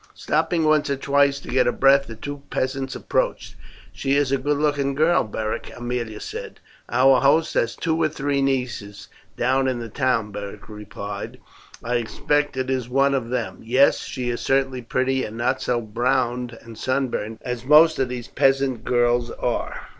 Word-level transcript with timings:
Stopping 0.15 0.63
once 0.65 0.89
or 0.89 0.95
twice 0.95 1.39
to 1.41 1.47
get 1.47 1.79
breath 1.79 2.07
the 2.07 2.15
two 2.15 2.41
peasants 2.49 2.95
approached. 2.95 3.55
"She 3.93 4.15
is 4.15 4.31
a 4.31 4.39
good 4.39 4.57
looking 4.57 4.95
girl, 4.95 5.23
Beric," 5.23 5.69
Aemilia 5.77 6.19
said. 6.19 6.59
"Our 6.89 7.19
host 7.21 7.53
has 7.53 7.75
two 7.75 8.01
or 8.01 8.09
three 8.09 8.41
nieces 8.41 9.09
down 9.37 9.67
in 9.67 9.77
the 9.77 9.89
town," 9.89 10.31
Beric 10.31 10.67
replied; 10.69 11.39
"I 11.83 11.97
expect 11.97 12.57
it 12.57 12.71
is 12.71 12.89
one 12.89 13.13
of 13.13 13.29
them. 13.29 13.59
Yes, 13.61 13.99
she 13.99 14.29
is 14.31 14.41
certainly 14.41 14.81
pretty, 14.81 15.23
and 15.23 15.37
not 15.37 15.61
so 15.61 15.79
browned 15.79 16.57
and 16.63 16.79
sunburnt 16.79 17.39
as 17.45 17.63
most 17.63 17.99
of 17.99 18.09
these 18.09 18.27
peasant 18.27 18.83
girls 18.83 19.29
are." 19.29 19.81